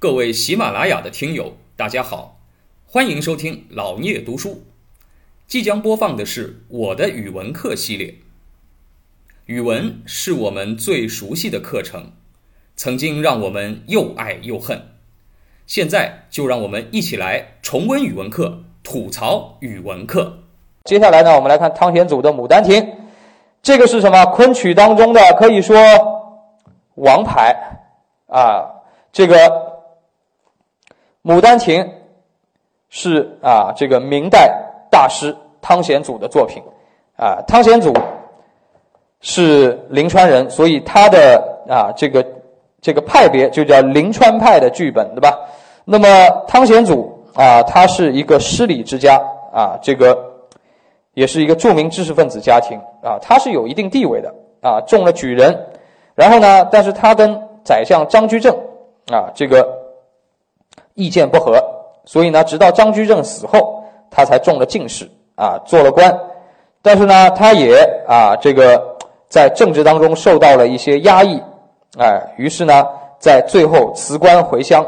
[0.00, 2.38] 各位喜马拉雅的听友，大家好，
[2.86, 4.62] 欢迎收听老聂读书。
[5.48, 8.14] 即将播放的是我的语文课系列。
[9.46, 12.12] 语文是我们最熟悉的课程，
[12.76, 14.80] 曾经让我们又爱又恨。
[15.66, 20.44] 现在就让我们一起来重温语文课，吐槽语文课。
[20.84, 22.80] 接下来呢，我们来看汤显祖的《牡丹亭》，
[23.64, 24.26] 这个是什么？
[24.26, 25.76] 昆曲当中的可以说
[26.94, 27.52] 王牌
[28.28, 28.76] 啊！
[29.10, 29.34] 这个
[31.28, 31.84] 《牡丹亭》
[32.88, 34.50] 是啊，这个明代
[34.90, 36.62] 大师汤显祖的作品
[37.18, 37.44] 啊。
[37.46, 37.92] 汤显祖
[39.20, 42.24] 是临川人，所以他的啊这个
[42.80, 45.38] 这个派别就叫临川派的剧本，对吧？
[45.84, 46.06] 那么
[46.46, 49.20] 汤显祖啊，他是一个诗礼之家
[49.52, 50.16] 啊，这个
[51.12, 55.66] 也是一个著名知识分子家庭啊，他是有一定地位的啊，中了举人。
[56.14, 58.56] 然后呢，但是他跟宰相张居正
[59.12, 59.68] 啊这个
[60.98, 61.62] 意见不合，
[62.04, 66.12] 所以呢，直到张居正死后，他才中了进士啊，做了官。
[66.82, 68.82] 但是呢，他也啊这个
[69.28, 71.40] 在政治当中受到了一些压抑，
[72.00, 72.84] 哎，于是呢，
[73.20, 74.84] 在最后辞官回乡。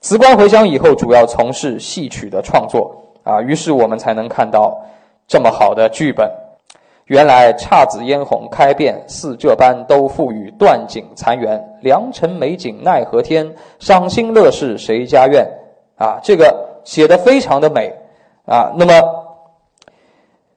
[0.00, 4.76] 辞官回乡以后，主要从事戏曲的创作啊，于是我们才能看到
[5.28, 6.28] 这么好的剧本。
[7.06, 11.62] 原来姹紫嫣红开遍，似这般都付与断井残垣。
[11.82, 15.46] 良辰美景奈何天，赏心乐事谁家院？
[15.96, 17.94] 啊，这个写的非常的美
[18.46, 18.72] 啊。
[18.76, 18.92] 那么，《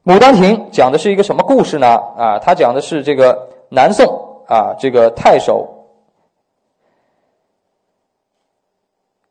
[0.06, 1.88] 牡丹亭》讲的是一个什么故事呢？
[2.18, 4.08] 啊，它讲的是这个南宋
[4.48, 5.68] 啊，这个太守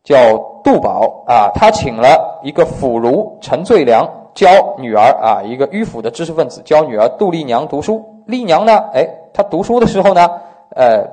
[0.04, 8.04] 叫杜宝啊，他请了一个腐儒陈最良教女儿啊，一个迂腐的知识分子教女儿杜丽娘读书。
[8.26, 10.30] 丽娘呢，哎，她读书的时候呢，
[10.76, 11.04] 呃，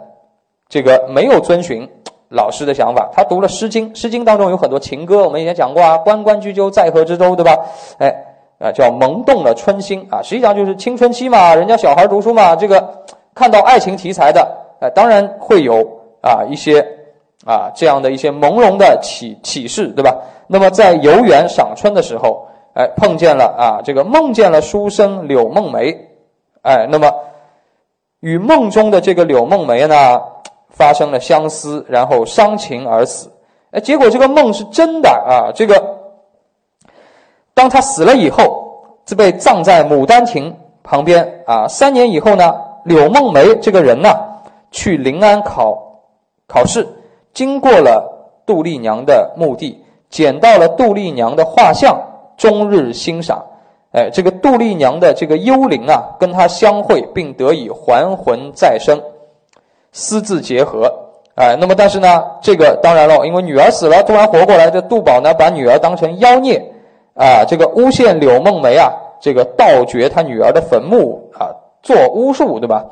[0.68, 1.90] 这个没有遵循
[2.28, 7.58] 老师的想法，她读了《诗经》，《诗经》当中有很多情歌，我们以前讲过啊，“关关雎鸠，在河之洲”，对吧？
[7.98, 8.14] 哎，
[8.60, 14.46] 啊，叫萌动了春心啊，实际上就是青春期嘛，人家小孩读书嘛，这个看到爱情题材的，
[14.82, 15.82] 呃，当然会有
[16.22, 16.86] 啊一些
[17.46, 20.14] 啊这样的一些朦胧的启启示，对吧？
[20.48, 26.10] 那么在游园赏春的时候，哎，碰见了啊，这个梦见了书生柳梦梅，
[26.62, 27.12] 哎，那么
[28.20, 30.22] 与梦中的这个柳梦梅呢
[30.70, 33.32] 发生了相思，然后伤情而死。
[33.72, 36.00] 哎，结果这个梦是真的啊，这个
[37.54, 41.68] 当他死了以后，是被葬在牡丹亭旁边啊。
[41.68, 42.56] 三年以后呢，
[42.86, 44.10] 柳梦梅这个人呢
[44.72, 46.02] 去临安考
[46.48, 46.88] 考试，
[47.34, 49.80] 经过了杜丽娘的墓地。
[50.10, 52.00] 捡到了杜丽娘的画像，
[52.38, 53.44] 终日欣赏。
[53.92, 59.00] 哎，这个杜丽娘的这个幽灵啊，跟他相会，并得以还魂再生，
[59.92, 60.92] 私自结合。
[61.36, 66.60] 哎，那么但是呢，这个当然了，因为女儿死了，突然活过来，这杜宝呢，把女儿当成妖孽
[67.16, 71.50] 啊，这个诬陷柳梦梅啊，这个盗掘他女儿的坟墓啊，
[71.84, 72.86] 做巫术，对吧？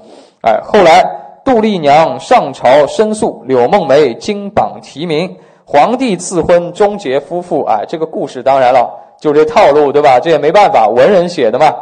[0.44, 1.03] 哎，后来
[1.44, 5.35] 杜丽娘上朝申诉，柳梦梅金榜题名。
[5.66, 7.63] 皇帝赐婚，终结夫妇。
[7.63, 10.19] 哎，这个故事当然了，就这套路，对吧？
[10.19, 11.73] 这也没办法，文人写的嘛。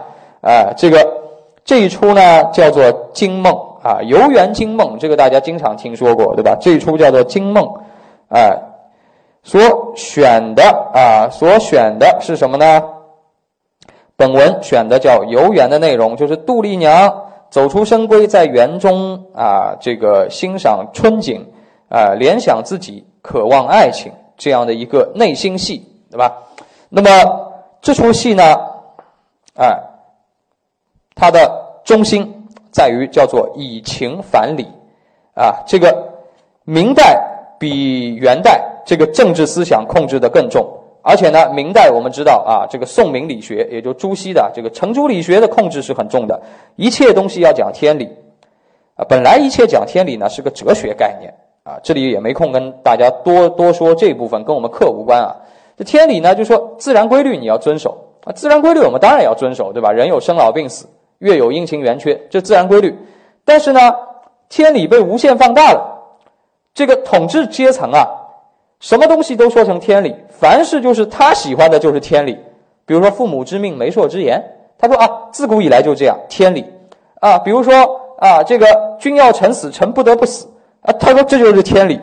[0.41, 1.07] 哎，这个
[1.65, 2.83] 这一出呢，叫做
[3.13, 3.51] 《惊梦》
[3.81, 6.55] 啊，《游园惊梦》，这个大家经常听说过，对吧？
[6.61, 7.63] 这一出叫做《惊梦》，
[8.29, 8.55] 哎，
[9.41, 9.61] 所
[9.95, 10.63] 选的
[10.93, 12.83] 啊，所选的是什么呢？
[14.15, 21.47] 本文选的叫游园的内容，就是杜丽娘走出深闺，在园中啊，这个欣赏春景，
[21.89, 23.05] 啊，联想自己。
[23.21, 26.37] 渴望爱情这样的一个内心戏，对吧？
[26.89, 27.51] 那么
[27.81, 28.43] 这出戏呢，
[29.55, 29.79] 哎，
[31.15, 34.67] 它的中心在于叫做以情反理
[35.35, 35.63] 啊。
[35.67, 36.09] 这个
[36.63, 37.21] 明代
[37.59, 40.67] 比元代这个政治思想控制的更重，
[41.01, 46.41] 而且呢，明代我们知道啊，这个宋明理学，也就朱熹的这个程朱理学的控制是很重的，
[46.75, 48.09] 一切东西要讲天理
[48.95, 49.05] 啊。
[49.07, 51.33] 本来一切讲天理呢，是个哲学概念。
[51.63, 55.35] 啊，这里也没空跟大家多多说这部分，跟我们课无关啊。
[55.79, 59.93] 这天理呢，就说自然规律你要遵守啊，自然规律我们当然要遵守，对吧？
[59.93, 60.85] 人有生老病死，
[61.19, 62.93] 月有阴晴圆缺，这自然规律。
[63.45, 63.79] 但是呢，
[64.49, 65.81] 天理被无限放大了，
[66.73, 68.05] 这个统治阶层啊，
[68.81, 72.37] 什么东西都说成天理，凡事就是他喜欢的就是天理。
[72.85, 74.43] 比如说父母之命，媒妁之言，
[74.77, 76.65] 他说啊，自古以来就这样，天理
[77.21, 77.39] 啊。
[77.39, 77.73] 比如说
[78.17, 78.67] 啊，这个
[78.99, 80.45] 君要臣死，臣不得不死。
[80.81, 81.97] 啊，他说这就是天理，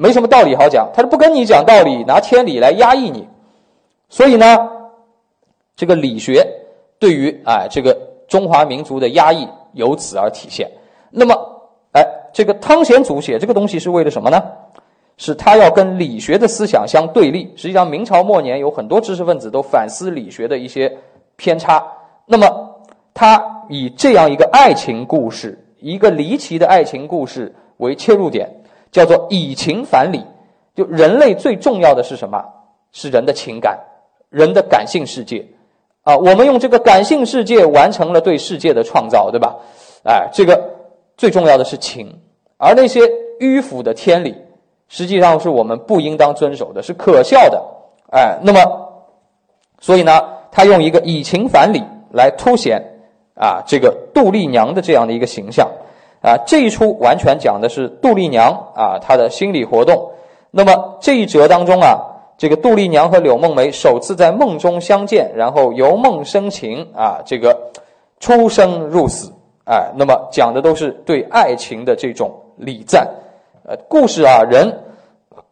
[0.00, 0.90] 没什么道理好讲。
[0.94, 3.28] 他是不跟你讲道理，拿天理来压抑你。
[4.08, 4.56] 所以呢，
[5.76, 6.46] 这个理学
[6.98, 7.94] 对于哎这个
[8.26, 10.70] 中华民族的压抑由此而体现。
[11.10, 11.34] 那么，
[11.92, 12.02] 哎，
[12.32, 14.42] 这个汤显祖写这个东西是为了什么呢？
[15.18, 17.52] 是他要跟理学的思想相对立。
[17.54, 20.96] 实际上，明朝末年有很多知识分子都反思理学的一些
[21.36, 21.86] 偏差。
[22.24, 22.46] 那么，
[23.12, 28.48] 他以这样一个爱情故事，一个离奇的爱情故事为切入点，
[28.90, 30.24] 叫做以情反理。
[30.74, 32.42] 就人类最重要的是什么？
[32.92, 33.78] 是人的情感，
[34.30, 35.46] 人的感性世界。
[36.02, 39.56] 啊，我们用这个感性世界完成了对世界的创造，对吧？
[40.04, 40.60] 哎，这个
[41.16, 42.18] 最重要的是情，
[42.56, 43.00] 而那些
[43.38, 44.34] 迂腐的天理，
[44.88, 47.62] 实际上是我们不应当遵守的，是可笑的。
[48.12, 48.60] 哎，那么，
[49.78, 51.82] 所以呢，他用一个以情反理
[52.12, 52.82] 来凸显
[53.34, 55.68] 啊这个杜丽娘的这样的一个形象。
[56.22, 60.10] 啊，这一出完全讲的是杜丽娘啊她的心理活动。
[60.50, 62.06] 那么这一折当中啊。
[62.40, 67.54] 这个杜丽娘和柳梦梅首次在梦中相见，然后由梦生情啊，这个
[68.18, 69.30] 出生入死，
[69.66, 73.06] 哎，那么讲的都是对爱情的这种礼赞，
[73.68, 74.74] 呃，故事啊，人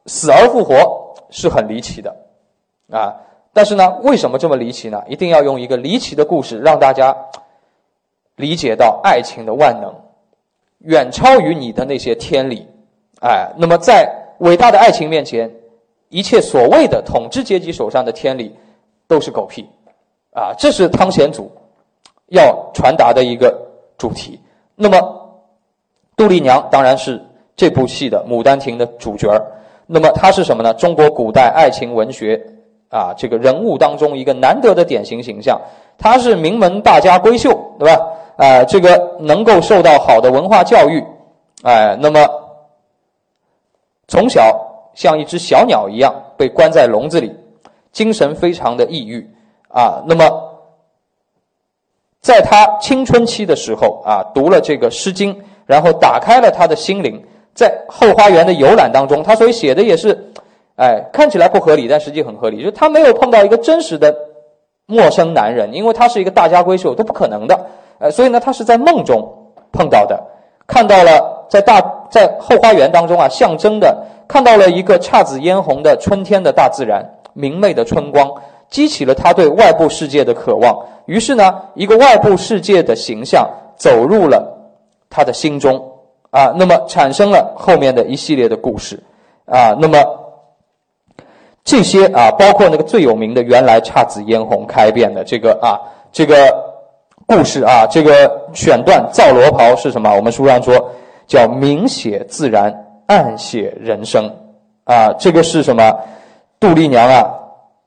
[0.07, 2.17] 死而复活是很离奇的，
[2.91, 3.15] 啊，
[3.53, 5.03] 但是呢，为什么这么离奇呢？
[5.07, 7.15] 一定要用一个离奇的故事让大家
[8.37, 9.95] 理解到爱情的万能，
[10.79, 12.67] 远超于你的那些天理，
[13.21, 15.51] 哎，那么在伟大的爱情面前。
[16.11, 18.57] 一切所谓的统治阶级手上的天理，
[19.07, 19.69] 都是狗屁，
[20.33, 21.53] 啊，这是汤显祖
[22.29, 23.55] 要传达的一个
[23.99, 24.41] 主题。
[24.75, 24.99] 那么，
[26.17, 27.23] 杜丽娘当然是
[27.55, 29.45] 这部戏的《牡丹亭》的主角儿。
[29.87, 30.73] 那么，她是什么呢？
[30.73, 32.43] 中国古代爱情文学
[32.89, 35.61] 啊，这个人物当中一个难得的典型形象。
[35.99, 38.03] 她是名门大家闺秀，对吧？
[38.39, 41.05] 啊，这个能够受到好的文化教育，
[41.63, 42.27] 哎，那么
[44.07, 44.65] 从小。
[44.95, 47.33] 像一只小鸟一样被关在笼子里，
[47.93, 49.25] 精神非常的抑郁
[49.69, 50.03] 啊。
[50.09, 50.29] 那么，
[52.21, 55.33] 在他青春期的时候啊，读了这个《诗经》，
[55.67, 57.23] 然后打开了他的心灵。
[57.55, 60.33] 在后花园的游览当中，他所以写的也是，
[60.75, 62.59] 哎，看起来不合理，但实际很合理。
[62.59, 64.13] 就是他没有碰到一个真实的
[64.91, 67.67] 陌生男人，因为他是一个大家闺秀，都不可能的。
[67.99, 70.19] 呃，所以呢，他是在梦中碰到的，
[70.67, 71.79] 看到了在大
[72.11, 74.07] 在后花园当中啊，象征的。
[74.27, 77.05] 看到了一个姹紫嫣红的春天的大自然，
[77.35, 78.31] 明媚的春光，
[78.71, 80.87] 激起了他对外部世界的渴望。
[81.05, 83.47] 于是呢，一个外部世界的形象
[83.77, 84.59] 走入了
[85.11, 85.93] 他的心中
[86.31, 89.03] 啊，那么产生了后面的一系列的故事
[89.47, 89.77] 啊。
[89.79, 89.99] 那么
[91.69, 95.77] 这些啊，包括那个最有名的原来姹紫嫣红开遍的这个啊，
[96.11, 96.35] 这个
[97.27, 100.11] 故事啊，这个选段造罗袍是什么？
[100.17, 100.93] 我们书上说
[101.27, 102.87] 叫明写自然。
[103.07, 104.31] 暗写人生，
[104.85, 105.99] 啊，这个是什么？
[106.61, 107.25] 杜丽娘啊，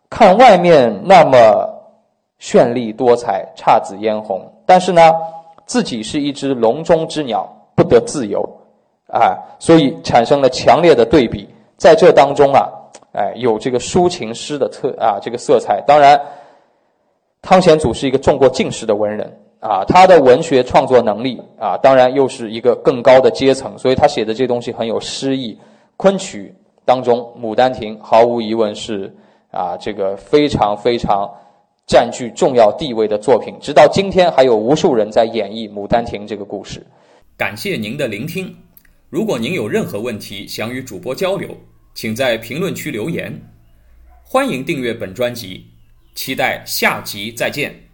[0.09, 1.69] 看外面那么
[2.39, 5.13] 绚丽多彩、姹紫嫣红，但是呢，
[5.67, 8.41] 自己是一只笼中之鸟，不得自由，
[9.11, 11.47] 啊，所以产生了强烈的对比。
[11.77, 12.67] 在这当中啊，
[13.13, 15.81] 哎，有这个抒情诗的特啊，这个色彩。
[15.87, 16.19] 当然，
[17.41, 19.37] 汤显祖是一个中过进士的文人。
[19.59, 25.55] 啊，他的文学创作能力啊，当然又是一个更高的阶层，所以他写的这东西很有诗意。
[25.97, 26.51] 昆曲
[26.83, 29.15] 当中，《牡丹亭》毫无疑问是
[29.51, 31.29] 啊，这个非常非常
[31.85, 33.53] 占据重要地位的作品。
[33.61, 36.83] 直到今天，还有无数人在演绎《牡丹亭》这个故事。
[37.37, 38.51] 感谢您的聆听。
[39.11, 41.49] 如果您有任何问题想与主播交流，
[41.93, 43.41] 请在评论区留言。
[44.23, 45.67] 欢迎订阅本专辑，
[46.15, 47.90] 期待下集再见。